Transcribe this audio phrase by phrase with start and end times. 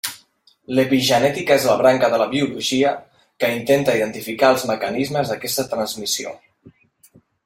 [0.77, 2.93] L'epigenètica és la branca de la biologia
[3.43, 6.35] que intenta identificar els mecanismes d'aquesta transmissió.